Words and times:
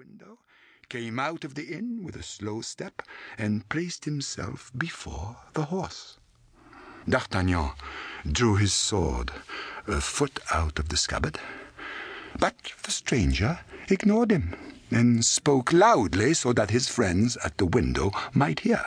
window, 0.00 0.38
came 0.88 1.18
out 1.18 1.44
of 1.44 1.54
the 1.54 1.76
inn 1.76 2.02
with 2.02 2.16
a 2.16 2.22
slow 2.22 2.62
step, 2.62 3.02
and 3.36 3.68
placed 3.68 4.06
himself 4.06 4.72
before 4.76 5.36
the 5.52 5.64
horse. 5.64 6.18
D'Artagnan 7.06 7.72
drew 8.32 8.56
his 8.56 8.72
sword 8.72 9.30
a 9.86 10.00
foot 10.00 10.38
out 10.54 10.78
of 10.78 10.88
the 10.88 10.96
scabbard, 10.96 11.38
but 12.38 12.56
the 12.82 12.90
stranger 12.90 13.60
ignored 13.90 14.30
him 14.30 14.56
and 14.90 15.22
spoke 15.22 15.70
loudly 15.70 16.32
so 16.32 16.54
that 16.54 16.70
his 16.70 16.88
friends 16.88 17.36
at 17.44 17.58
the 17.58 17.66
window 17.66 18.10
might 18.32 18.60
hear. 18.60 18.84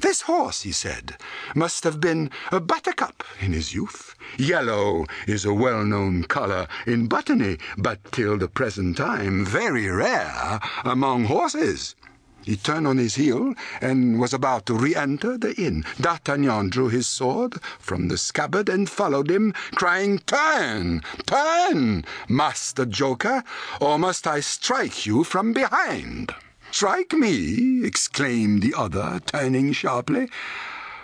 This 0.00 0.22
horse, 0.22 0.62
he 0.62 0.72
said, 0.72 1.18
must 1.54 1.84
have 1.84 2.00
been 2.00 2.30
a 2.50 2.58
buttercup 2.58 3.22
in 3.38 3.52
his 3.52 3.74
youth. 3.74 4.14
Yellow 4.38 5.04
is 5.26 5.44
a 5.44 5.52
well 5.52 5.84
known 5.84 6.24
colour 6.24 6.68
in 6.86 7.06
botany, 7.06 7.58
but 7.76 8.10
till 8.10 8.38
the 8.38 8.48
present 8.48 8.96
time 8.96 9.44
very 9.44 9.88
rare 9.88 10.58
among 10.86 11.26
horses. 11.26 11.94
He 12.42 12.56
turned 12.56 12.86
on 12.86 12.96
his 12.96 13.16
heel 13.16 13.52
and 13.82 14.18
was 14.18 14.32
about 14.32 14.64
to 14.66 14.74
re 14.74 14.96
enter 14.96 15.36
the 15.36 15.54
inn. 15.60 15.84
D'Artagnan 16.00 16.70
drew 16.70 16.88
his 16.88 17.06
sword 17.06 17.62
from 17.78 18.08
the 18.08 18.16
scabbard 18.16 18.70
and 18.70 18.88
followed 18.88 19.30
him, 19.30 19.52
crying, 19.74 20.20
Turn, 20.20 21.02
turn, 21.26 22.06
Master 22.26 22.86
Joker, 22.86 23.44
or 23.82 23.98
must 23.98 24.26
I 24.26 24.40
strike 24.40 25.04
you 25.04 25.24
from 25.24 25.52
behind? 25.52 26.34
Strike 26.72 27.12
me! 27.12 27.84
exclaimed 27.84 28.62
the 28.62 28.74
other, 28.74 29.20
turning 29.26 29.72
sharply. 29.72 30.30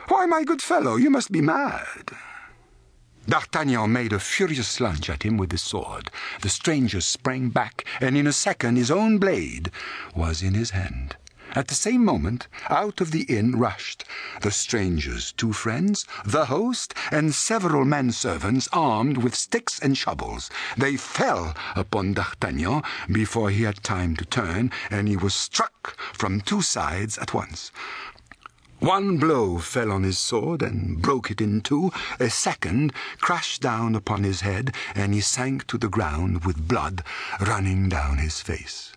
Why, 0.09 0.25
my 0.25 0.45
good 0.45 0.63
fellow, 0.63 0.97
you 0.97 1.11
must 1.11 1.33
be 1.33 1.41
mad. 1.41 2.13
D'Artagnan 3.27 3.93
made 3.93 4.13
a 4.13 4.21
furious 4.21 4.81
lunge 4.81 5.11
at 5.11 5.25
him 5.25 5.37
with 5.37 5.51
his 5.51 5.63
sword. 5.63 6.11
The 6.43 6.49
stranger 6.49 7.01
sprang 7.01 7.49
back, 7.49 7.85
and 8.01 8.17
in 8.17 8.29
a 8.29 8.33
second 8.33 8.77
his 8.77 8.91
own 8.91 9.19
blade 9.19 9.73
was 10.15 10.43
in 10.43 10.55
his 10.55 10.71
hand. 10.71 11.17
At 11.57 11.69
the 11.69 11.75
same 11.75 12.05
moment, 12.05 12.49
out 12.69 13.01
of 13.01 13.13
the 13.13 13.23
inn 13.23 13.59
rushed 13.59 14.05
the 14.43 14.51
stranger's 14.51 15.33
two 15.33 15.55
friends, 15.55 16.05
the 16.23 16.45
host, 16.45 16.93
and 17.11 17.35
several 17.35 17.87
men 17.87 18.13
servants 18.13 18.69
armed 18.75 19.17
with 19.17 19.35
sticks 19.35 19.79
and 19.79 19.97
shovels. 19.97 20.51
They 20.77 20.99
fell 20.99 21.57
upon 21.75 22.13
D'Artagnan 22.13 22.83
before 23.11 23.49
he 23.49 23.63
had 23.63 23.83
time 23.83 24.17
to 24.17 24.27
turn, 24.27 24.71
and 24.91 25.09
he 25.09 25.17
was 25.17 25.35
struck 25.35 25.99
from 26.13 26.43
two 26.43 26.61
sides 26.61 27.17
at 27.17 27.33
once. 27.33 27.73
One 28.79 29.17
blow 29.17 29.57
fell 29.59 29.91
on 29.91 30.03
his 30.03 30.19
sword 30.19 30.61
and 30.61 31.01
broke 31.01 31.31
it 31.31 31.41
in 31.41 31.63
two. 31.63 31.91
A 32.21 32.29
second 32.29 32.93
crashed 33.23 33.63
down 33.63 33.95
upon 33.95 34.25
his 34.25 34.43
head, 34.43 34.75
and 34.95 35.15
he 35.15 35.23
sank 35.23 35.67
to 35.69 35.79
the 35.79 35.89
ground 35.89 36.45
with 36.45 36.69
blood 36.69 37.03
running 37.41 37.89
down 37.89 38.19
his 38.19 38.43
face. 38.43 38.93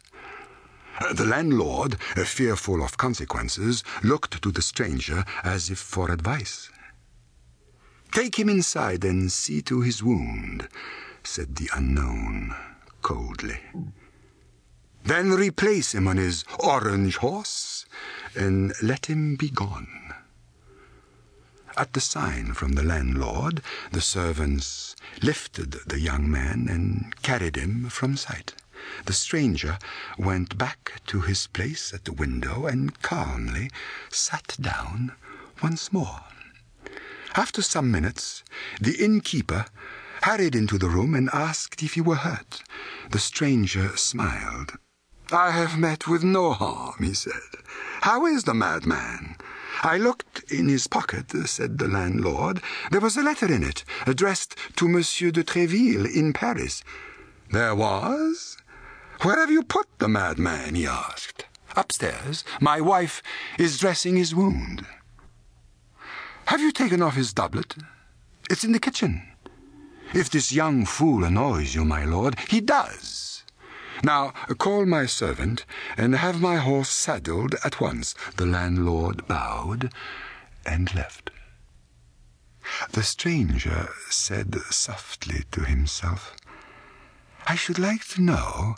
The 1.13 1.25
landlord, 1.25 1.97
fearful 1.99 2.83
of 2.83 2.97
consequences, 2.97 3.83
looked 4.03 4.41
to 4.41 4.51
the 4.51 4.61
stranger 4.61 5.23
as 5.43 5.69
if 5.69 5.79
for 5.79 6.11
advice. 6.11 6.69
Take 8.11 8.37
him 8.37 8.49
inside 8.49 9.03
and 9.03 9.31
see 9.31 9.61
to 9.63 9.81
his 9.81 10.03
wound, 10.03 10.67
said 11.23 11.55
the 11.55 11.69
unknown 11.75 12.55
coldly. 13.01 13.59
Then 15.03 15.31
replace 15.31 15.93
him 15.93 16.07
on 16.07 16.17
his 16.17 16.43
orange 16.59 17.17
horse 17.17 17.85
and 18.35 18.73
let 18.81 19.05
him 19.05 19.35
be 19.35 19.49
gone. 19.49 20.13
At 21.77 21.93
the 21.93 22.01
sign 22.01 22.53
from 22.53 22.73
the 22.73 22.83
landlord, 22.83 23.61
the 23.91 24.01
servants 24.01 24.95
lifted 25.21 25.71
the 25.87 25.99
young 25.99 26.29
man 26.29 26.67
and 26.69 27.15
carried 27.21 27.55
him 27.55 27.89
from 27.89 28.17
sight. 28.17 28.53
The 29.05 29.13
stranger 29.13 29.79
went 30.17 30.57
back 30.57 31.01
to 31.07 31.21
his 31.21 31.47
place 31.47 31.93
at 31.93 32.05
the 32.05 32.11
window 32.11 32.65
and 32.67 33.01
calmly 33.01 33.71
sat 34.09 34.55
down 34.59 35.13
once 35.63 35.91
more. 35.91 36.21
After 37.35 37.61
some 37.61 37.89
minutes, 37.91 38.43
the 38.79 39.03
innkeeper 39.03 39.65
hurried 40.23 40.55
into 40.55 40.77
the 40.77 40.89
room 40.89 41.15
and 41.15 41.29
asked 41.31 41.81
if 41.81 41.93
he 41.93 42.01
were 42.01 42.15
hurt. 42.15 42.61
The 43.11 43.19
stranger 43.19 43.95
smiled. 43.97 44.73
I 45.31 45.51
have 45.51 45.77
met 45.77 46.07
with 46.07 46.23
no 46.23 46.53
harm, 46.53 46.95
he 46.99 47.13
said. 47.13 47.33
How 48.01 48.25
is 48.25 48.43
the 48.43 48.53
madman? 48.53 49.35
I 49.81 49.97
looked 49.97 50.43
in 50.51 50.67
his 50.67 50.87
pocket, 50.87 51.31
said 51.47 51.77
the 51.77 51.87
landlord. 51.87 52.61
There 52.91 52.99
was 52.99 53.15
a 53.15 53.23
letter 53.23 53.51
in 53.51 53.63
it, 53.63 53.85
addressed 54.05 54.55
to 54.75 54.87
Monsieur 54.87 55.31
de 55.31 55.43
Treville 55.43 56.05
in 56.05 56.33
Paris. 56.33 56.83
There 57.51 57.75
was? 57.75 58.57
Where 59.21 59.39
have 59.39 59.51
you 59.51 59.63
put 59.63 59.87
the 59.99 60.07
madman? 60.07 60.75
he 60.75 60.87
asked. 60.87 61.45
Upstairs. 61.75 62.45
My 62.61 62.79
wife 62.79 63.21
is 63.57 63.77
dressing 63.77 64.15
his 64.15 64.33
wound. 64.33 64.85
Have 66.45 66.61
you 66.61 66.71
taken 66.71 67.01
off 67.01 67.15
his 67.15 67.33
doublet? 67.33 67.75
It's 68.49 68.63
in 68.63 68.71
the 68.71 68.79
kitchen. 68.79 69.23
If 70.13 70.29
this 70.29 70.53
young 70.53 70.85
fool 70.85 71.23
annoys 71.23 71.75
you, 71.75 71.83
my 71.83 72.05
lord, 72.05 72.39
he 72.49 72.61
does. 72.61 73.43
Now 74.03 74.29
call 74.57 74.85
my 74.85 75.05
servant 75.05 75.65
and 75.97 76.15
have 76.15 76.39
my 76.39 76.55
horse 76.55 76.89
saddled 76.89 77.55
at 77.63 77.81
once. 77.81 78.15
The 78.37 78.45
landlord 78.45 79.27
bowed 79.27 79.93
and 80.65 80.93
left. 80.95 81.29
The 82.91 83.03
stranger 83.03 83.89
said 84.09 84.55
softly 84.69 85.43
to 85.51 85.65
himself, 85.65 86.35
I 87.45 87.55
should 87.55 87.79
like 87.79 88.07
to 88.09 88.21
know 88.21 88.75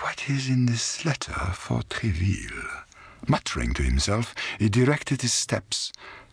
what 0.00 0.28
is 0.28 0.48
in 0.48 0.66
this 0.66 1.04
letter 1.04 1.32
for 1.52 1.82
Treville? 1.84 2.84
Muttering 3.26 3.74
to 3.74 3.82
himself, 3.82 4.34
he 4.58 4.68
directed 4.68 5.22
his 5.22 5.32
steps 5.32 5.92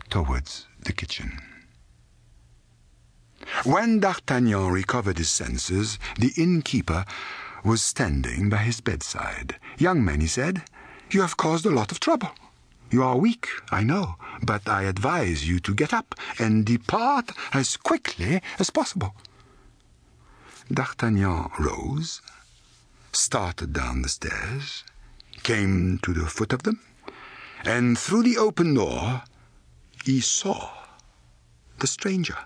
towards 0.09 0.68
the 0.79 0.94
kitchen. 0.94 1.40
When 3.63 4.00
D'Artagnan 4.00 4.72
recovered 4.72 5.18
his 5.18 5.31
senses, 5.31 6.00
the 6.19 6.34
innkeeper 6.38 7.06
was 7.63 7.81
standing 7.81 8.50
by 8.50 8.57
his 8.57 8.81
bedside. 8.81 9.57
Young 9.78 10.03
man, 10.03 10.22
he 10.22 10.28
said, 10.28 10.63
you 11.12 11.22
have 11.22 11.38
caused 11.38 11.66
a 11.66 11.69
lot 11.69 11.91
of 11.91 12.00
trouble. 12.00 12.31
You 12.90 13.03
are 13.03 13.18
weak, 13.18 13.47
I 13.72 13.84
know, 13.84 14.16
but 14.41 14.68
I 14.68 14.84
advise 14.84 15.47
you 15.47 15.59
to 15.62 15.74
get 15.74 15.94
up 15.94 16.16
and 16.40 16.66
depart 16.66 17.31
as 17.53 17.78
quickly 17.78 18.41
as 18.59 18.69
possible. 18.69 19.16
D'Artagnan 20.72 21.50
rose 21.59 22.22
started 23.16 23.74
down 23.74 24.01
the 24.01 24.09
stairs, 24.09 24.84
came 25.44 26.00
to 26.00 26.13
the 26.13 26.28
foot 26.28 26.53
of 26.53 26.63
them, 26.63 26.79
and 27.66 27.97
through 27.97 28.24
the 28.24 28.38
open 28.38 28.74
door 28.74 29.24
he 30.03 30.19
saw 30.19 30.69
the 31.79 31.88
stranger 31.88 32.38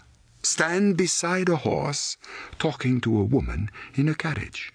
stand 0.44 0.98
beside 0.98 1.50
a 1.50 1.58
horse 1.58 2.18
talking 2.60 3.02
to 3.02 3.20
a 3.20 3.24
woman 3.24 3.70
in 3.96 4.08
a 4.08 4.16
carriage. 4.16 4.72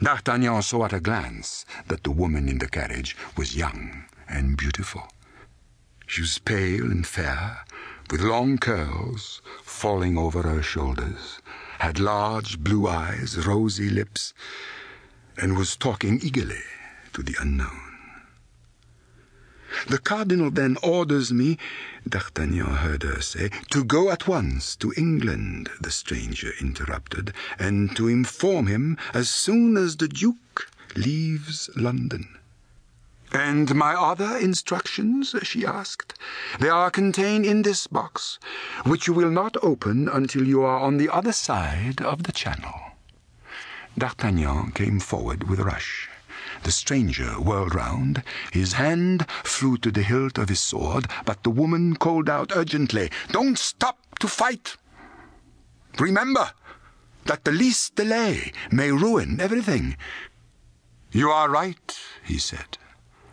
D'Artagnan 0.00 0.62
saw 0.62 0.86
at 0.86 0.94
a 0.94 1.00
glance 1.00 1.66
that 1.88 2.04
the 2.04 2.10
woman 2.10 2.48
in 2.48 2.58
the 2.58 2.68
carriage 2.68 3.16
was 3.36 3.56
young 3.56 4.04
and 4.28 4.56
beautiful. 4.56 5.12
She 6.06 6.22
was 6.22 6.38
pale 6.38 6.90
and 6.90 7.06
fair, 7.06 7.64
with 8.10 8.22
long 8.22 8.58
curls 8.58 9.42
falling 9.62 10.16
over 10.16 10.42
her 10.42 10.62
shoulders, 10.62 11.40
had 11.80 11.98
large 11.98 12.58
blue 12.58 12.86
eyes, 12.86 13.46
rosy 13.46 13.88
lips, 13.88 14.34
and 15.38 15.56
was 15.56 15.76
talking 15.76 16.20
eagerly 16.22 16.62
to 17.14 17.22
the 17.22 17.34
unknown. 17.40 17.90
The 19.88 19.98
cardinal 19.98 20.50
then 20.50 20.76
orders 20.82 21.32
me, 21.32 21.56
D'Artagnan 22.06 22.74
heard 22.76 23.02
her 23.02 23.22
say, 23.22 23.50
to 23.70 23.82
go 23.82 24.10
at 24.10 24.28
once 24.28 24.76
to 24.76 24.92
England, 24.94 25.70
the 25.80 25.90
stranger 25.90 26.52
interrupted, 26.60 27.32
and 27.58 27.96
to 27.96 28.08
inform 28.08 28.66
him 28.66 28.98
as 29.14 29.30
soon 29.30 29.78
as 29.78 29.96
the 29.96 30.08
Duke 30.08 30.70
leaves 30.96 31.70
London. 31.76 32.28
And 33.32 33.74
my 33.76 33.94
other 33.94 34.36
instructions? 34.36 35.36
she 35.42 35.64
asked. 35.64 36.14
They 36.58 36.68
are 36.68 36.90
contained 36.90 37.46
in 37.46 37.62
this 37.62 37.86
box, 37.86 38.40
which 38.84 39.06
you 39.06 39.12
will 39.12 39.30
not 39.30 39.56
open 39.62 40.08
until 40.08 40.46
you 40.46 40.62
are 40.62 40.80
on 40.80 40.96
the 40.96 41.08
other 41.08 41.32
side 41.32 42.02
of 42.02 42.24
the 42.24 42.32
channel. 42.32 42.74
D'Artagnan 43.96 44.72
came 44.72 44.98
forward 44.98 45.48
with 45.48 45.60
a 45.60 45.64
rush. 45.64 46.08
The 46.64 46.72
stranger 46.72 47.34
whirled 47.40 47.74
round. 47.74 48.22
His 48.52 48.74
hand 48.74 49.26
flew 49.44 49.78
to 49.78 49.90
the 49.90 50.02
hilt 50.02 50.36
of 50.36 50.48
his 50.48 50.60
sword, 50.60 51.06
but 51.24 51.42
the 51.42 51.50
woman 51.50 51.96
called 51.96 52.28
out 52.28 52.52
urgently, 52.54 53.10
Don't 53.30 53.58
stop 53.58 54.18
to 54.18 54.28
fight! 54.28 54.76
Remember 55.98 56.50
that 57.26 57.44
the 57.44 57.52
least 57.52 57.94
delay 57.94 58.52
may 58.70 58.90
ruin 58.90 59.40
everything. 59.40 59.96
You 61.12 61.30
are 61.30 61.48
right, 61.48 61.98
he 62.24 62.38
said. 62.38 62.78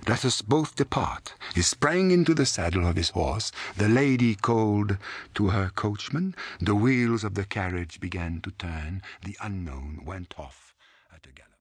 Let 0.07 0.24
us 0.24 0.42
both 0.42 0.75
depart. 0.75 1.33
He 1.54 1.62
sprang 1.62 2.12
into 2.12 2.33
the 2.33 2.45
saddle 2.45 2.88
of 2.88 2.95
his 2.95 3.09
horse. 3.09 3.51
The 3.75 3.89
lady 3.89 4.36
called 4.36 4.98
to 5.36 5.50
her 5.50 5.69
coachman. 5.75 6.33
The 6.62 6.75
wheels 6.75 7.25
of 7.25 7.33
the 7.33 7.44
carriage 7.44 8.00
began 8.00 8.39
to 8.42 8.51
turn. 8.51 9.01
The 9.24 9.36
unknown 9.42 10.04
went 10.06 10.33
off. 10.38 10.68